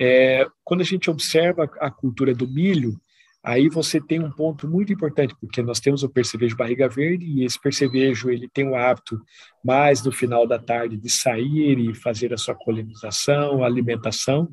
é, 0.00 0.46
quando 0.64 0.82
a 0.82 0.84
gente 0.84 1.10
observa 1.10 1.70
a 1.80 1.90
cultura 1.90 2.34
do 2.34 2.48
milho, 2.48 3.00
Aí 3.46 3.68
você 3.68 4.00
tem 4.00 4.18
um 4.18 4.30
ponto 4.30 4.66
muito 4.66 4.92
importante, 4.92 5.32
porque 5.40 5.62
nós 5.62 5.78
temos 5.78 6.02
o 6.02 6.08
percevejo 6.08 6.56
barriga 6.56 6.88
verde 6.88 7.24
e 7.24 7.44
esse 7.44 7.60
percevejo 7.60 8.28
ele 8.28 8.48
tem 8.48 8.68
o 8.68 8.74
hábito 8.74 9.22
mais 9.64 10.02
no 10.02 10.10
final 10.10 10.48
da 10.48 10.58
tarde 10.58 10.96
de 10.96 11.08
sair 11.08 11.78
e 11.78 11.94
fazer 11.94 12.34
a 12.34 12.36
sua 12.36 12.56
colonização, 12.56 13.62
alimentação, 13.62 14.50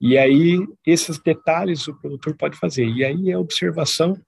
e 0.00 0.18
aí 0.18 0.58
esses 0.84 1.20
detalhes 1.20 1.86
o 1.86 1.94
produtor 1.94 2.36
pode 2.36 2.58
fazer. 2.58 2.84
E 2.84 3.04
aí 3.04 3.30
é 3.30 3.34
a 3.34 3.38
observação, 3.38 4.20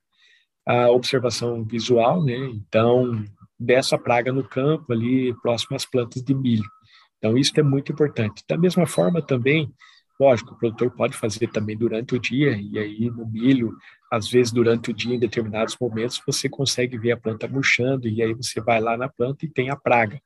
a 0.64 0.88
observação 0.92 1.64
visual, 1.64 2.22
né? 2.24 2.36
Então, 2.36 3.24
dessa 3.58 3.98
praga 3.98 4.32
no 4.32 4.44
campo 4.44 4.92
ali 4.92 5.34
próximo 5.42 5.74
às 5.74 5.84
plantas 5.84 6.22
de 6.22 6.32
milho. 6.32 6.70
Então, 7.18 7.36
isso 7.36 7.52
é 7.56 7.64
muito 7.64 7.90
importante. 7.90 8.44
Da 8.48 8.56
mesma 8.56 8.86
forma 8.86 9.20
também, 9.20 9.74
Lógico, 10.18 10.54
o 10.54 10.58
produtor 10.58 10.90
pode 10.92 11.16
fazer 11.16 11.48
também 11.48 11.76
durante 11.76 12.14
o 12.14 12.18
dia, 12.20 12.56
e 12.56 12.78
aí 12.78 13.10
no 13.10 13.26
milho, 13.26 13.76
às 14.10 14.28
vezes 14.28 14.52
durante 14.52 14.90
o 14.90 14.94
dia, 14.94 15.16
em 15.16 15.18
determinados 15.18 15.76
momentos, 15.80 16.22
você 16.24 16.48
consegue 16.48 16.96
ver 16.96 17.12
a 17.12 17.16
planta 17.16 17.48
murchando, 17.48 18.06
e 18.08 18.22
aí 18.22 18.32
você 18.32 18.60
vai 18.60 18.80
lá 18.80 18.96
na 18.96 19.08
planta 19.08 19.44
e 19.44 19.48
tem 19.48 19.70
a 19.70 19.76
praga. 19.76 20.20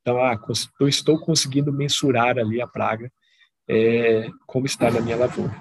Então, 0.00 0.22
ah, 0.22 0.38
eu 0.80 0.88
estou 0.88 1.18
conseguindo 1.18 1.72
mensurar 1.72 2.38
ali 2.38 2.60
a 2.60 2.66
praga, 2.66 3.10
é, 3.68 4.28
como 4.46 4.66
está 4.66 4.90
na 4.90 5.00
minha 5.00 5.16
lavoura. 5.16 5.54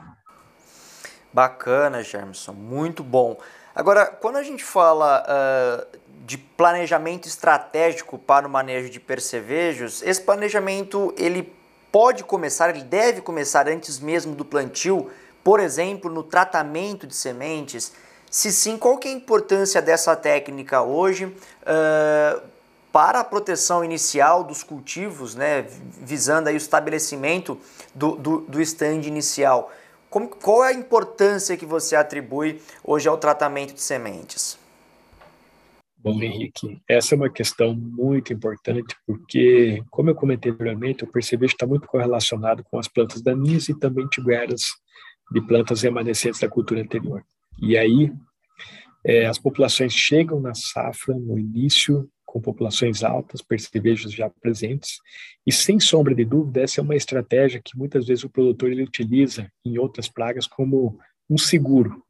Bacana, 1.33 2.03
Germson, 2.03 2.53
muito 2.53 3.03
bom. 3.03 3.39
Agora, 3.73 4.05
quando 4.05 4.35
a 4.35 4.43
gente 4.43 4.63
fala 4.63 5.23
uh, 5.23 5.97
de 6.25 6.37
planejamento 6.37 7.27
estratégico 7.27 8.19
para 8.19 8.45
o 8.45 8.49
manejo 8.49 8.89
de 8.89 8.99
percevejos, 8.99 10.01
esse 10.03 10.21
planejamento 10.21 11.13
ele 11.17 11.53
pode 11.91 12.23
começar, 12.23 12.69
ele 12.69 12.83
deve 12.83 13.21
começar 13.21 13.67
antes 13.67 13.99
mesmo 13.99 14.33
do 14.33 14.45
plantio, 14.45 15.09
por 15.43 15.59
exemplo, 15.59 16.09
no 16.09 16.23
tratamento 16.23 17.05
de 17.05 17.15
sementes? 17.15 17.91
Se 18.29 18.51
sim, 18.51 18.77
qual 18.77 18.97
que 18.97 19.07
é 19.07 19.11
a 19.11 19.13
importância 19.13 19.81
dessa 19.81 20.15
técnica 20.15 20.81
hoje 20.81 21.25
uh, 21.25 22.41
para 22.91 23.19
a 23.19 23.23
proteção 23.23 23.83
inicial 23.83 24.43
dos 24.43 24.63
cultivos, 24.63 25.35
né, 25.35 25.65
visando 25.99 26.47
aí 26.47 26.55
o 26.55 26.57
estabelecimento 26.57 27.57
do, 27.93 28.15
do, 28.15 28.61
stand 28.61 29.01
inicial? 29.05 29.71
Como, 30.09 30.29
qual 30.29 30.63
é 30.63 30.69
a 30.69 30.73
importância 30.73 31.57
que 31.57 31.65
você 31.65 31.95
atribui 31.95 32.61
hoje 32.83 33.07
ao 33.07 33.17
tratamento 33.17 33.73
de 33.73 33.81
sementes? 33.81 34.50
Bom, 36.03 36.19
Henrique, 36.19 36.81
essa 36.89 37.13
é 37.13 37.15
uma 37.15 37.29
questão 37.29 37.75
muito 37.75 38.33
importante 38.33 38.95
porque, 39.05 39.83
como 39.91 40.09
eu 40.09 40.15
comentei 40.15 40.51
anteriormente, 40.51 41.03
o 41.03 41.11
percevejo 41.11 41.53
está 41.53 41.67
muito 41.67 41.87
correlacionado 41.87 42.63
com 42.63 42.79
as 42.79 42.87
plantas 42.87 43.21
daninhas 43.21 43.69
e 43.69 43.79
também 43.79 44.07
tigueras 44.07 44.61
de 45.31 45.39
plantas 45.41 45.83
remanescentes 45.83 46.39
da 46.39 46.49
cultura 46.49 46.81
anterior. 46.81 47.23
E 47.61 47.77
aí, 47.77 48.11
é, 49.05 49.27
as 49.27 49.37
populações 49.37 49.93
chegam 49.93 50.39
na 50.39 50.55
safra 50.55 51.13
no 51.13 51.37
início 51.37 52.09
com 52.25 52.41
populações 52.41 53.03
altas, 53.03 53.43
percevejos 53.43 54.11
já 54.11 54.27
presentes, 54.27 54.99
e 55.45 55.51
sem 55.51 55.79
sombra 55.79 56.15
de 56.15 56.25
dúvida, 56.25 56.61
essa 56.61 56.79
é 56.79 56.83
uma 56.83 56.95
estratégia 56.95 57.61
que 57.63 57.77
muitas 57.77 58.07
vezes 58.07 58.23
o 58.23 58.29
produtor 58.29 58.71
ele 58.71 58.83
utiliza 58.83 59.51
em 59.63 59.77
outras 59.77 60.07
pragas 60.07 60.47
como 60.47 60.97
um 61.29 61.37
seguro. 61.37 62.01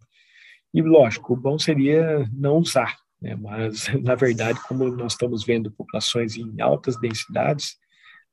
E 0.74 0.81
lógico, 0.81 1.33
o 1.33 1.38
bom 1.38 1.57
seria 1.57 2.24
não 2.31 2.57
usar, 2.57 2.95
né? 3.22 3.36
Mas, 3.36 3.88
na 4.01 4.16
verdade, 4.16 4.60
como 4.68 4.90
nós 4.90 5.13
estamos 5.13 5.44
vendo 5.44 5.72
populações 5.72 6.36
em 6.36 6.60
altas 6.60 7.00
densidades, 7.00 7.75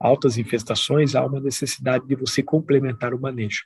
altas 0.01 0.39
infestações, 0.39 1.15
há 1.15 1.25
uma 1.25 1.41
necessidade 1.41 2.07
de 2.07 2.15
você 2.15 2.43
complementar 2.43 3.13
o 3.13 3.21
manejo. 3.21 3.63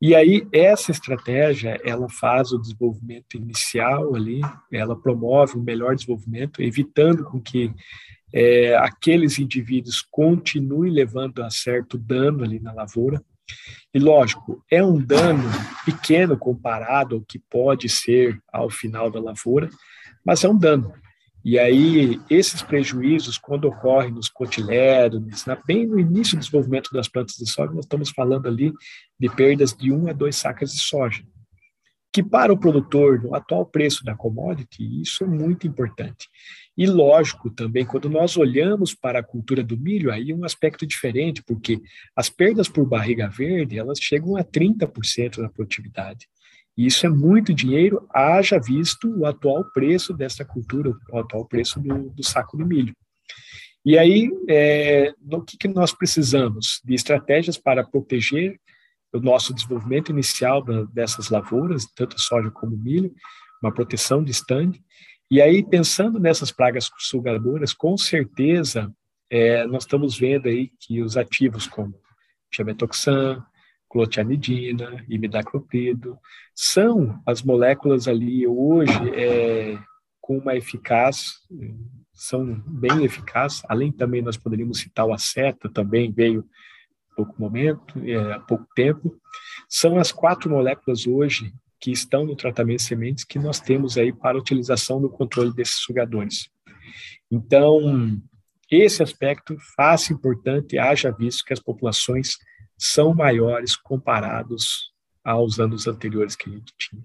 E 0.00 0.14
aí, 0.14 0.46
essa 0.52 0.92
estratégia, 0.92 1.76
ela 1.84 2.08
faz 2.08 2.52
o 2.52 2.58
desenvolvimento 2.58 3.36
inicial 3.36 4.14
ali, 4.14 4.40
ela 4.72 4.94
promove 4.94 5.58
um 5.58 5.62
melhor 5.62 5.94
desenvolvimento, 5.96 6.62
evitando 6.62 7.24
com 7.24 7.40
que 7.40 7.72
é, 8.32 8.76
aqueles 8.76 9.38
indivíduos 9.38 10.00
continuem 10.08 10.92
levando 10.92 11.42
a 11.42 11.50
certo 11.50 11.98
dano 11.98 12.44
ali 12.44 12.60
na 12.60 12.72
lavoura. 12.72 13.20
E, 13.92 13.98
lógico, 13.98 14.62
é 14.70 14.84
um 14.84 15.00
dano 15.00 15.42
pequeno 15.84 16.38
comparado 16.38 17.16
ao 17.16 17.22
que 17.22 17.40
pode 17.50 17.88
ser 17.88 18.38
ao 18.52 18.70
final 18.70 19.10
da 19.10 19.20
lavoura, 19.20 19.68
mas 20.24 20.44
é 20.44 20.48
um 20.48 20.56
dano. 20.56 20.92
E 21.44 21.58
aí, 21.58 22.20
esses 22.28 22.62
prejuízos, 22.62 23.38
quando 23.38 23.66
ocorrem 23.66 24.10
nos 24.10 24.28
cotilédones, 24.28 25.46
na, 25.46 25.56
bem 25.66 25.86
no 25.86 25.98
início 25.98 26.36
do 26.36 26.40
desenvolvimento 26.40 26.90
das 26.92 27.08
plantas 27.08 27.36
de 27.36 27.48
soja, 27.48 27.72
nós 27.72 27.84
estamos 27.84 28.10
falando 28.10 28.46
ali 28.46 28.72
de 29.18 29.28
perdas 29.30 29.72
de 29.72 29.92
um 29.92 30.08
a 30.08 30.12
dois 30.12 30.36
sacas 30.36 30.72
de 30.72 30.80
soja. 30.80 31.22
Que 32.12 32.22
para 32.22 32.52
o 32.52 32.58
produtor, 32.58 33.22
no 33.22 33.34
atual 33.34 33.64
preço 33.64 34.04
da 34.04 34.14
commodity, 34.14 35.00
isso 35.00 35.24
é 35.24 35.26
muito 35.26 35.66
importante. 35.66 36.28
E 36.76 36.86
lógico 36.86 37.50
também, 37.50 37.84
quando 37.84 38.08
nós 38.08 38.36
olhamos 38.36 38.94
para 38.94 39.20
a 39.20 39.22
cultura 39.22 39.62
do 39.62 39.76
milho, 39.76 40.12
aí 40.12 40.30
é 40.30 40.34
um 40.34 40.44
aspecto 40.44 40.86
diferente, 40.86 41.42
porque 41.42 41.80
as 42.16 42.28
perdas 42.28 42.68
por 42.68 42.86
barriga 42.86 43.28
verde, 43.28 43.78
elas 43.78 43.98
chegam 44.00 44.36
a 44.36 44.44
30% 44.44 45.38
na 45.38 45.48
produtividade. 45.48 46.26
E 46.78 46.86
isso 46.86 47.04
é 47.04 47.08
muito 47.08 47.52
dinheiro, 47.52 48.06
haja 48.14 48.56
visto 48.56 49.12
o 49.18 49.26
atual 49.26 49.64
preço 49.72 50.14
dessa 50.14 50.44
cultura, 50.44 50.96
o 51.10 51.18
atual 51.18 51.44
preço 51.44 51.80
do, 51.80 52.10
do 52.10 52.22
saco 52.22 52.56
de 52.56 52.64
milho. 52.64 52.94
E 53.84 53.98
aí, 53.98 54.30
é, 54.48 55.12
no 55.20 55.44
que, 55.44 55.58
que 55.58 55.66
nós 55.66 55.92
precisamos? 55.92 56.80
De 56.84 56.94
estratégias 56.94 57.58
para 57.58 57.82
proteger 57.82 58.60
o 59.12 59.18
nosso 59.18 59.52
desenvolvimento 59.52 60.12
inicial 60.12 60.62
da, 60.62 60.84
dessas 60.84 61.30
lavouras, 61.30 61.84
tanto 61.96 62.20
soja 62.20 62.48
como 62.52 62.76
milho, 62.76 63.12
uma 63.60 63.74
proteção 63.74 64.22
de 64.22 64.30
stand. 64.30 64.72
E 65.28 65.42
aí, 65.42 65.64
pensando 65.68 66.20
nessas 66.20 66.52
pragas 66.52 66.88
sugadoras, 66.98 67.72
com 67.72 67.98
certeza, 67.98 68.88
é, 69.28 69.66
nós 69.66 69.82
estamos 69.82 70.16
vendo 70.16 70.46
aí 70.46 70.70
que 70.78 71.02
os 71.02 71.16
ativos 71.16 71.66
como 71.66 71.92
chametoxan, 72.54 73.44
clotianidina, 73.88 75.04
imidacloprido, 75.08 76.18
são 76.54 77.20
as 77.26 77.42
moléculas 77.42 78.06
ali 78.06 78.46
hoje 78.46 79.10
é, 79.14 79.78
com 80.20 80.38
uma 80.38 80.56
eficácia 80.56 81.32
são 82.18 82.60
bem 82.66 83.04
eficazes. 83.04 83.62
Além 83.68 83.92
também 83.92 84.20
nós 84.20 84.36
poderíamos 84.36 84.80
citar 84.80 85.06
o 85.06 85.12
aceta, 85.12 85.70
também 85.70 86.10
veio 86.10 86.44
há 87.12 87.14
pouco 87.14 87.40
momento, 87.40 87.98
é, 88.04 88.32
há 88.32 88.40
pouco 88.40 88.66
tempo. 88.74 89.16
São 89.68 89.98
as 89.98 90.10
quatro 90.10 90.50
moléculas 90.50 91.06
hoje 91.06 91.54
que 91.80 91.92
estão 91.92 92.26
no 92.26 92.34
tratamento 92.34 92.78
de 92.78 92.82
sementes 92.82 93.24
que 93.24 93.38
nós 93.38 93.60
temos 93.60 93.96
aí 93.96 94.12
para 94.12 94.36
utilização 94.36 94.98
no 94.98 95.08
controle 95.08 95.54
desses 95.54 95.76
sugadores. 95.76 96.50
Então, 97.30 98.20
esse 98.68 99.00
aspecto 99.00 99.56
faz 99.76 100.10
importante, 100.10 100.76
haja 100.76 101.12
visto 101.12 101.44
que 101.44 101.52
as 101.52 101.60
populações 101.60 102.36
são 102.78 103.12
maiores 103.12 103.76
comparados 103.76 104.92
aos 105.24 105.58
anos 105.58 105.86
anteriores 105.86 106.36
que 106.36 106.48
a 106.48 106.52
gente 106.52 106.72
tinha. 106.78 107.02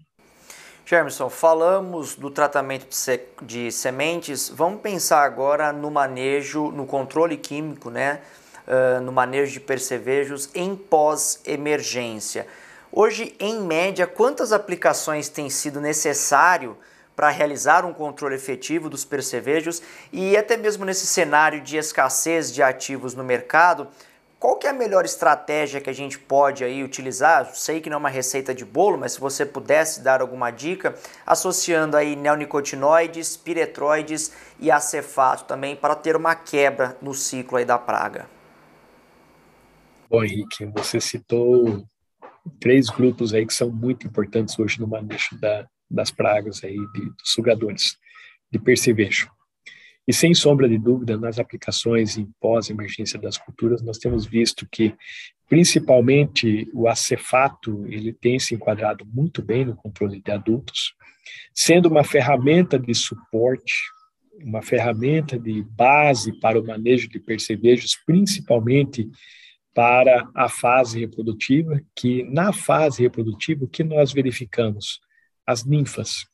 Germerson, 0.85 1.29
falamos 1.29 2.15
do 2.15 2.29
tratamento 2.29 2.87
de, 2.87 2.95
se 2.95 3.19
de, 3.41 3.71
sementes, 3.71 4.49
vamos 4.49 4.81
pensar 4.81 5.23
agora 5.23 5.73
no 5.73 5.89
manejo, 5.89 6.71
no 6.71 6.85
controle 6.85 7.37
químico, 7.37 7.89
né? 7.89 8.21
Uh, 8.65 9.01
no 9.01 9.11
manejo 9.11 9.51
de 9.51 9.59
percevejos 9.59 10.49
em 10.55 10.73
pós-emergência. 10.73 12.47
Hoje, 12.89 13.35
em 13.39 13.59
média, 13.59 14.07
quantas 14.07 14.53
aplicações 14.53 15.27
tem 15.27 15.49
sido 15.49 15.81
necessário 15.81 16.77
para 17.15 17.29
realizar 17.29 17.85
um 17.85 17.93
controle 17.93 18.35
efetivo 18.35 18.89
dos 18.89 19.03
percevejos 19.03 19.81
e 20.11 20.37
até 20.37 20.55
mesmo 20.55 20.85
nesse 20.85 21.05
cenário 21.05 21.61
de 21.61 21.75
escassez 21.75 22.53
de 22.53 22.63
ativos 22.63 23.13
no 23.13 23.23
mercado, 23.23 23.87
qual 24.43 24.57
que 24.57 24.67
é 24.67 24.71
a 24.71 24.73
melhor 24.73 25.05
estratégia 25.05 25.79
que 25.79 25.89
a 25.89 25.93
gente 25.93 26.19
pode 26.19 26.65
aí 26.65 26.83
utilizar? 26.83 27.55
Sei 27.55 27.79
que 27.79 27.89
não 27.89 27.95
é 27.95 28.00
uma 28.00 28.09
receita 28.09 28.53
de 28.53 28.65
bolo, 28.65 28.97
mas 28.97 29.13
se 29.13 29.19
você 29.21 29.45
pudesse 29.45 30.03
dar 30.03 30.19
alguma 30.19 30.51
dica, 30.51 30.93
associando 31.25 31.95
aí 31.95 32.13
neonicotinoides, 32.13 33.38
piretroides 33.38 34.33
e 34.59 34.69
acefato 34.69 35.45
também 35.45 35.77
para 35.77 35.95
ter 35.95 36.17
uma 36.17 36.35
quebra 36.35 36.97
no 37.01 37.13
ciclo 37.13 37.57
aí 37.57 37.63
da 37.63 37.77
praga. 37.77 38.27
Bom, 40.09 40.21
Henrique, 40.21 40.65
você 40.65 41.00
citou 41.00 41.88
três 42.59 42.89
grupos 42.89 43.33
aí 43.33 43.45
que 43.45 43.53
são 43.53 43.71
muito 43.71 44.05
importantes 44.05 44.59
hoje 44.59 44.77
no 44.77 44.88
manejo 44.88 45.39
da, 45.39 45.65
das 45.89 46.12
pragas 46.12 46.62
aí 46.65 46.75
de, 46.75 47.05
dos 47.12 47.31
sugadores 47.31 47.97
de 48.51 48.59
percevejo. 48.59 49.31
E 50.07 50.13
sem 50.13 50.33
sombra 50.33 50.67
de 50.67 50.77
dúvida, 50.77 51.17
nas 51.17 51.39
aplicações 51.39 52.17
em 52.17 52.29
pós-emergência 52.39 53.17
das 53.19 53.38
culturas, 53.38 53.81
nós 53.81 53.98
temos 53.98 54.25
visto 54.25 54.67
que, 54.69 54.93
principalmente, 55.48 56.69
o 56.74 56.88
acefato 56.88 57.86
ele 57.88 58.12
tem 58.12 58.38
se 58.38 58.53
enquadrado 58.53 59.05
muito 59.05 59.41
bem 59.41 59.63
no 59.63 59.75
controle 59.75 60.22
de 60.22 60.31
adultos, 60.31 60.93
sendo 61.53 61.88
uma 61.88 62.03
ferramenta 62.03 62.77
de 62.77 62.93
suporte, 62.93 63.74
uma 64.43 64.62
ferramenta 64.62 65.39
de 65.39 65.63
base 65.63 66.38
para 66.39 66.60
o 66.60 66.65
manejo 66.65 67.07
de 67.07 67.19
percevejos, 67.19 67.95
principalmente 68.05 69.10
para 69.74 70.29
a 70.36 70.50
fase 70.50 71.00
reprodutiva, 71.00 71.81
que 71.95 72.24
na 72.24 72.51
fase 72.51 73.01
reprodutiva, 73.01 73.63
o 73.63 73.69
que 73.69 73.83
nós 73.83 74.12
verificamos? 74.12 75.00
As 75.48 75.65
ninfas, 75.65 76.25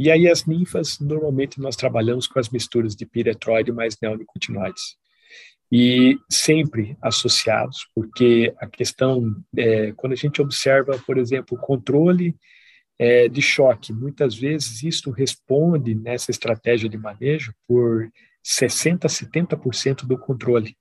e 0.00 0.10
aí 0.10 0.26
as 0.26 0.46
ninfas, 0.46 0.98
normalmente 0.98 1.60
nós 1.60 1.76
trabalhamos 1.76 2.26
com 2.26 2.38
as 2.38 2.48
misturas 2.48 2.96
de 2.96 3.04
piretroide 3.04 3.70
mais 3.70 3.98
neonicotinoides. 4.00 4.96
E 5.70 6.18
sempre 6.26 6.96
associados, 7.02 7.86
porque 7.94 8.50
a 8.58 8.66
questão, 8.66 9.30
é, 9.54 9.92
quando 9.92 10.14
a 10.14 10.16
gente 10.16 10.40
observa, 10.40 10.98
por 11.06 11.18
exemplo, 11.18 11.54
o 11.54 11.60
controle 11.60 12.34
é, 12.98 13.28
de 13.28 13.42
choque, 13.42 13.92
muitas 13.92 14.34
vezes 14.34 14.82
isto 14.82 15.10
responde 15.10 15.94
nessa 15.94 16.30
estratégia 16.30 16.88
de 16.88 16.96
manejo 16.96 17.52
por 17.68 18.10
60% 18.42 19.04
a 19.04 19.08
70% 19.08 20.06
do 20.06 20.16
controle. 20.16 20.74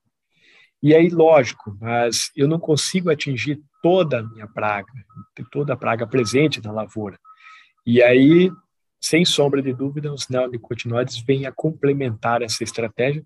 E 0.82 0.96
aí, 0.96 1.10
lógico, 1.10 1.78
mas 1.82 2.32
eu 2.38 2.48
não 2.48 2.58
consigo 2.58 3.12
atingir 3.12 3.60
toda 3.84 4.20
a 4.20 4.24
minha 4.24 4.48
praga, 4.48 4.94
toda 5.52 5.74
a 5.74 5.78
praga 5.78 6.08
presente 6.08 6.64
na 6.64 6.72
lavoura. 6.72 7.20
E 7.86 8.02
aí 8.02 8.50
sem 9.00 9.24
sombra 9.24 9.62
de 9.62 9.74
dúvida, 9.74 10.14
os 10.14 10.28
neonicotinoides 10.28 11.24
vêm 11.26 11.46
a 11.46 11.52
complementar 11.52 12.42
essa 12.42 12.64
estratégia, 12.64 13.24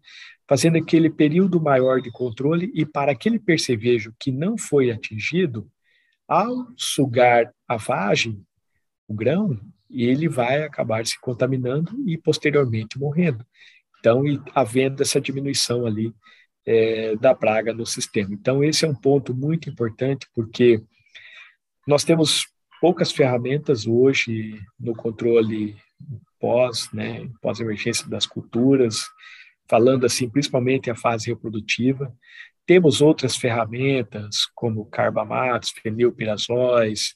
fazendo 0.48 0.78
aquele 0.78 1.10
período 1.10 1.60
maior 1.60 2.02
de 2.02 2.12
controle 2.12 2.72
e 2.76 2.86
para 2.86 3.12
aquele 3.12 3.40
percevejo 3.40 4.14
que 4.20 4.32
não 4.32 4.58
foi 4.58 4.92
atingido, 4.92 5.70
ao 6.28 6.68
sugar 6.78 7.54
a 7.68 7.78
vagem, 7.78 8.46
o 9.08 9.14
grão, 9.14 9.60
ele 9.90 10.28
vai 10.28 10.64
acabar 10.64 11.06
se 11.06 11.20
contaminando 11.20 11.92
e 12.08 12.18
posteriormente 12.18 12.98
morrendo. 12.98 13.46
Então, 14.00 14.24
havendo 14.54 15.02
essa 15.02 15.22
diminuição 15.22 15.86
ali 15.86 16.14
é, 16.66 17.16
da 17.18 17.36
praga 17.36 17.74
no 17.74 17.86
sistema. 17.86 18.34
Então, 18.34 18.64
esse 18.64 18.86
é 18.86 18.88
um 18.88 18.96
ponto 18.96 19.34
muito 19.34 19.70
importante, 19.70 20.28
porque 20.34 20.82
nós 21.88 22.04
temos 22.04 22.48
poucas 22.84 23.13
ferramentas 23.13 23.88
hoje 23.88 24.60
no 24.78 24.93
controle 24.93 25.78
pós, 26.38 26.91
né, 26.91 27.30
pós-emergência 27.41 28.10
das 28.10 28.26
culturas, 28.26 29.06
falando 29.69 30.06
assim, 30.06 30.30
principalmente 30.30 30.91
a 30.91 30.96
fase 30.96 31.30
reprodutiva. 31.30 32.13
Temos 32.65 33.00
outras 33.00 33.38
ferramentas, 33.38 34.48
como 34.54 34.86
carbamatos, 34.88 35.69
fenilpirazóis, 35.82 37.15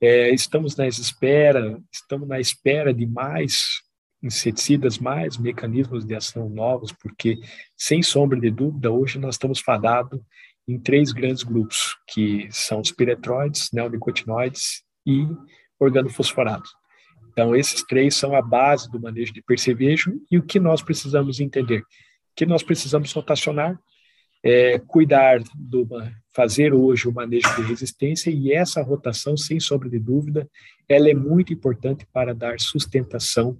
é, 0.00 0.30
estamos 0.30 0.76
na 0.76 0.86
espera, 0.86 1.82
estamos 1.92 2.28
na 2.28 2.38
espera 2.38 2.94
de 2.94 3.04
mais 3.04 3.80
inseticidas, 4.22 5.00
mais 5.00 5.36
mecanismos 5.36 6.04
de 6.04 6.14
ação 6.14 6.48
novos, 6.48 6.92
porque, 6.92 7.40
sem 7.76 8.04
sombra 8.04 8.38
de 8.38 8.52
dúvida, 8.52 8.88
hoje 8.92 9.18
nós 9.18 9.34
estamos 9.34 9.58
fadados 9.58 10.20
em 10.68 10.78
três 10.78 11.10
grandes 11.10 11.42
grupos, 11.42 11.96
que 12.06 12.46
são 12.52 12.80
os 12.80 12.92
piretroides, 12.92 13.70
neonicotinoides 13.72 14.86
e 15.08 15.26
organofosforados. 15.80 16.70
Então, 17.32 17.56
esses 17.56 17.82
três 17.84 18.14
são 18.14 18.34
a 18.34 18.42
base 18.42 18.90
do 18.90 19.00
manejo 19.00 19.32
de 19.32 19.40
percevejo 19.40 20.20
e 20.30 20.36
o 20.36 20.42
que 20.42 20.60
nós 20.60 20.82
precisamos 20.82 21.40
entender? 21.40 21.82
Que 22.36 22.44
nós 22.44 22.62
precisamos 22.62 23.12
rotacionar, 23.12 23.78
é, 24.42 24.78
cuidar 24.78 25.40
do 25.54 25.88
fazer 26.34 26.74
hoje 26.74 27.08
o 27.08 27.12
manejo 27.12 27.48
de 27.56 27.62
resistência 27.62 28.30
e 28.30 28.52
essa 28.52 28.82
rotação, 28.82 29.36
sem 29.36 29.58
sombra 29.58 29.88
de 29.88 29.98
dúvida, 29.98 30.48
ela 30.88 31.08
é 31.08 31.14
muito 31.14 31.52
importante 31.52 32.06
para 32.12 32.34
dar 32.34 32.60
sustentação 32.60 33.58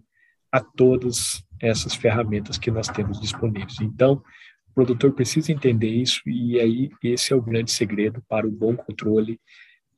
a 0.50 0.60
todas 0.60 1.42
essas 1.60 1.94
ferramentas 1.94 2.58
que 2.58 2.70
nós 2.70 2.88
temos 2.88 3.20
disponíveis. 3.20 3.80
Então, 3.80 4.22
o 4.70 4.74
produtor 4.74 5.12
precisa 5.12 5.52
entender 5.52 5.90
isso 5.90 6.20
e 6.26 6.58
aí 6.60 6.90
esse 7.02 7.32
é 7.32 7.36
o 7.36 7.42
grande 7.42 7.70
segredo 7.70 8.22
para 8.28 8.46
o 8.46 8.50
bom 8.50 8.76
controle 8.76 9.40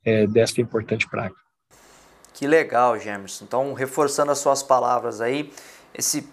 é, 0.05 0.27
desta 0.27 0.61
importante 0.61 1.07
praga. 1.07 1.35
Que 2.33 2.47
legal, 2.47 2.97
Gemerson. 2.97 3.45
Então, 3.45 3.73
reforçando 3.73 4.31
as 4.31 4.39
suas 4.39 4.63
palavras 4.63 5.21
aí, 5.21 5.51
esse, 5.93 6.27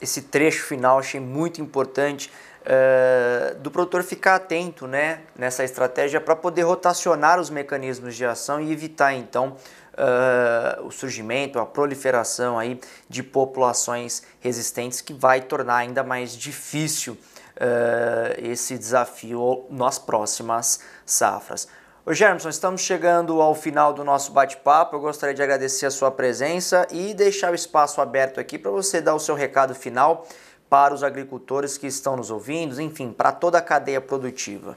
esse 0.00 0.22
trecho 0.22 0.64
final 0.64 0.98
achei 0.98 1.20
muito 1.20 1.60
importante 1.60 2.30
uh, 2.62 3.58
do 3.58 3.70
produtor 3.70 4.02
ficar 4.02 4.36
atento 4.36 4.86
né, 4.86 5.20
nessa 5.36 5.64
estratégia 5.64 6.20
para 6.20 6.34
poder 6.34 6.62
rotacionar 6.62 7.38
os 7.38 7.50
mecanismos 7.50 8.16
de 8.16 8.24
ação 8.24 8.60
e 8.60 8.72
evitar 8.72 9.12
então 9.14 9.56
uh, 9.92 10.86
o 10.86 10.90
surgimento, 10.90 11.58
a 11.58 11.66
proliferação 11.66 12.58
aí 12.58 12.80
de 13.08 13.22
populações 13.22 14.22
resistentes 14.40 15.00
que 15.00 15.12
vai 15.12 15.42
tornar 15.42 15.76
ainda 15.76 16.02
mais 16.02 16.36
difícil 16.36 17.12
uh, 17.12 18.34
esse 18.38 18.78
desafio 18.78 19.66
nas 19.70 19.98
próximas 19.98 20.80
safras. 21.04 21.68
Ô 22.04 22.12
Germson, 22.12 22.48
estamos 22.48 22.80
chegando 22.80 23.40
ao 23.40 23.54
final 23.54 23.94
do 23.94 24.02
nosso 24.02 24.32
bate-papo. 24.32 24.96
Eu 24.96 25.00
gostaria 25.00 25.32
de 25.32 25.40
agradecer 25.40 25.86
a 25.86 25.90
sua 25.90 26.10
presença 26.10 26.84
e 26.90 27.14
deixar 27.14 27.52
o 27.52 27.54
espaço 27.54 28.00
aberto 28.00 28.40
aqui 28.40 28.58
para 28.58 28.72
você 28.72 29.00
dar 29.00 29.14
o 29.14 29.20
seu 29.20 29.36
recado 29.36 29.72
final 29.72 30.26
para 30.68 30.92
os 30.92 31.04
agricultores 31.04 31.78
que 31.78 31.86
estão 31.86 32.16
nos 32.16 32.28
ouvindo, 32.28 32.80
enfim, 32.82 33.12
para 33.12 33.30
toda 33.30 33.58
a 33.58 33.62
cadeia 33.62 34.00
produtiva. 34.00 34.76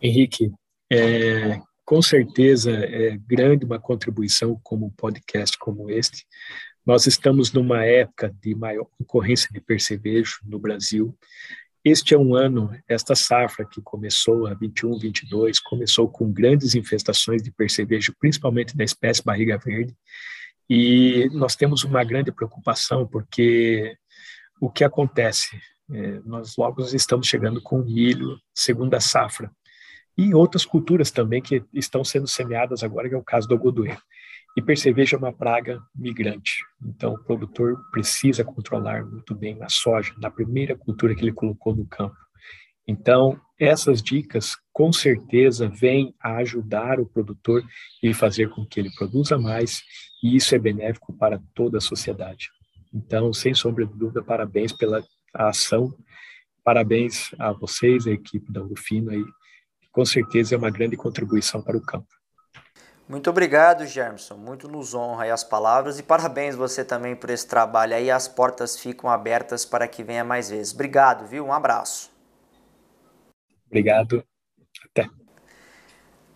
Henrique, 0.00 0.52
é, 0.88 1.60
com 1.84 2.00
certeza 2.00 2.70
é 2.70 3.18
grande 3.18 3.64
uma 3.64 3.80
contribuição 3.80 4.56
como 4.62 4.86
um 4.86 4.90
podcast 4.90 5.58
como 5.58 5.90
este. 5.90 6.28
Nós 6.86 7.08
estamos 7.08 7.52
numa 7.52 7.84
época 7.84 8.32
de 8.40 8.54
maior 8.54 8.86
concorrência 8.96 9.48
de 9.52 9.60
percevejo 9.60 10.38
no 10.44 10.60
Brasil 10.60 11.12
este 11.84 12.14
é 12.14 12.18
um 12.18 12.34
ano, 12.34 12.70
esta 12.86 13.14
safra 13.14 13.64
que 13.64 13.80
começou 13.80 14.46
a 14.46 14.54
21, 14.54 14.98
22, 14.98 15.60
começou 15.60 16.08
com 16.08 16.30
grandes 16.30 16.74
infestações 16.74 17.42
de 17.42 17.50
percevejo, 17.50 18.14
principalmente 18.18 18.76
da 18.76 18.84
espécie 18.84 19.24
barriga 19.24 19.56
verde, 19.58 19.94
e 20.68 21.28
nós 21.32 21.56
temos 21.56 21.82
uma 21.82 22.04
grande 22.04 22.30
preocupação 22.30 23.06
porque 23.06 23.96
o 24.60 24.70
que 24.70 24.84
acontece? 24.84 25.58
É, 25.92 26.20
nós 26.24 26.56
logo 26.56 26.82
estamos 26.82 27.26
chegando 27.26 27.60
com 27.60 27.78
milho, 27.78 28.38
segunda 28.54 29.00
safra, 29.00 29.50
e 30.16 30.34
outras 30.34 30.64
culturas 30.64 31.10
também 31.10 31.40
que 31.40 31.64
estão 31.72 32.04
sendo 32.04 32.28
semeadas 32.28 32.82
agora, 32.82 33.08
que 33.08 33.14
é 33.14 33.18
o 33.18 33.24
caso 33.24 33.48
do 33.48 33.54
algodoeiro. 33.54 34.00
E 34.56 34.62
percevejo 34.62 35.16
é 35.16 35.18
uma 35.18 35.32
praga 35.32 35.80
migrante. 35.94 36.58
Então, 36.84 37.14
o 37.14 37.24
produtor 37.24 37.80
precisa 37.92 38.44
controlar 38.44 39.04
muito 39.04 39.34
bem 39.34 39.62
a 39.62 39.68
soja, 39.68 40.12
na 40.18 40.30
primeira 40.30 40.76
cultura 40.76 41.14
que 41.14 41.22
ele 41.22 41.32
colocou 41.32 41.74
no 41.74 41.86
campo. 41.86 42.16
Então, 42.86 43.40
essas 43.58 44.02
dicas, 44.02 44.56
com 44.72 44.92
certeza, 44.92 45.68
vêm 45.68 46.12
a 46.20 46.38
ajudar 46.38 46.98
o 46.98 47.06
produtor 47.06 47.62
e 48.02 48.12
fazer 48.12 48.50
com 48.50 48.66
que 48.66 48.80
ele 48.80 48.90
produza 48.96 49.38
mais, 49.38 49.82
e 50.22 50.34
isso 50.34 50.54
é 50.54 50.58
benéfico 50.58 51.12
para 51.16 51.40
toda 51.54 51.78
a 51.78 51.80
sociedade. 51.80 52.48
Então, 52.92 53.32
sem 53.32 53.54
sombra 53.54 53.86
de 53.86 53.96
dúvida, 53.96 54.22
parabéns 54.22 54.72
pela 54.72 55.04
ação, 55.32 55.94
parabéns 56.64 57.30
a 57.38 57.52
vocês, 57.52 58.06
a 58.06 58.10
equipe 58.10 58.50
da 58.52 58.62
Urufino, 58.62 59.10
aí, 59.10 59.24
com 59.92 60.04
certeza 60.04 60.56
é 60.56 60.58
uma 60.58 60.70
grande 60.70 60.96
contribuição 60.96 61.62
para 61.62 61.76
o 61.76 61.82
campo. 61.82 62.19
Muito 63.10 63.28
obrigado, 63.28 63.84
Germson. 63.86 64.36
Muito 64.36 64.68
nos 64.68 64.94
honra 64.94 65.24
aí 65.24 65.32
as 65.32 65.42
palavras 65.42 65.98
e 65.98 66.02
parabéns 66.02 66.54
você 66.54 66.84
também 66.84 67.16
por 67.16 67.28
esse 67.28 67.44
trabalho 67.44 67.92
aí. 67.92 68.08
As 68.08 68.28
portas 68.28 68.78
ficam 68.78 69.10
abertas 69.10 69.64
para 69.64 69.88
que 69.88 70.04
venha 70.04 70.22
mais 70.22 70.48
vezes. 70.48 70.72
Obrigado, 70.72 71.26
viu? 71.26 71.44
Um 71.44 71.52
abraço. 71.52 72.08
Obrigado. 73.66 74.24
Até. 74.84 75.10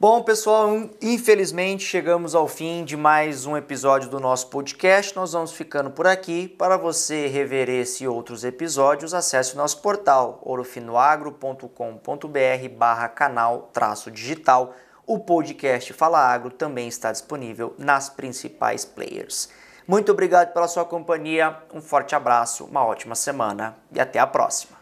Bom, 0.01 0.25
pessoal, 0.25 0.91
infelizmente 1.01 1.85
chegamos 1.85 2.35
ao 2.35 2.49
fim 2.49 2.85
de 2.85 2.97
mais 2.97 3.47
um 3.47 3.57
episódio 3.57 4.11
do 4.11 4.19
nosso 4.19 4.51
podcast. 4.51 5.15
Nós 5.15 5.33
vamos 5.33 5.53
ficando 5.53 5.93
por 5.93 6.09
aqui. 6.09 6.49
Para 6.49 6.77
você 6.77 7.29
rever 7.29 7.69
esse 7.69 8.03
e 8.03 8.09
outros 8.09 8.43
episódios, 8.43 9.15
acesse 9.15 9.55
o 9.55 9.57
nosso 9.57 9.81
portal 9.81 10.41
ourofinoagro.com.br 10.43 12.69
barra 12.77 13.09
canal 13.09 13.71
traço 13.73 14.11
digital 14.11 14.75
o 15.07 15.19
podcast 15.19 15.93
Fala 15.93 16.19
Agro 16.19 16.51
também 16.51 16.89
está 16.89 17.13
disponível 17.13 17.75
nas 17.79 18.09
principais 18.09 18.85
players. 18.85 19.49
Muito 19.87 20.11
obrigado 20.11 20.53
pela 20.53 20.67
sua 20.67 20.85
companhia, 20.85 21.57
um 21.73 21.81
forte 21.81 22.15
abraço, 22.15 22.65
uma 22.65 22.85
ótima 22.85 23.15
semana 23.15 23.77
e 23.93 24.01
até 24.01 24.19
a 24.19 24.27
próxima. 24.27 24.79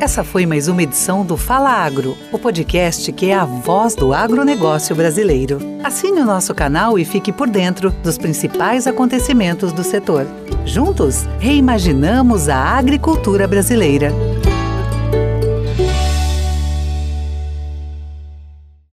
Essa 0.00 0.22
foi 0.22 0.44
mais 0.44 0.68
uma 0.68 0.82
edição 0.82 1.24
do 1.24 1.36
Fala 1.36 1.70
Agro, 1.70 2.16
o 2.30 2.38
podcast 2.38 3.10
que 3.12 3.30
é 3.30 3.34
a 3.34 3.44
voz 3.44 3.94
do 3.94 4.12
agronegócio 4.12 4.94
brasileiro. 4.94 5.58
Assine 5.82 6.20
o 6.20 6.26
nosso 6.26 6.54
canal 6.54 6.98
e 6.98 7.04
fique 7.04 7.32
por 7.32 7.48
dentro 7.48 7.90
dos 7.90 8.18
principais 8.18 8.86
acontecimentos 8.86 9.72
do 9.72 9.82
setor. 9.82 10.26
Juntos, 10.66 11.24
reimaginamos 11.38 12.48
a 12.50 12.76
agricultura 12.76 13.48
brasileira. 13.48 14.10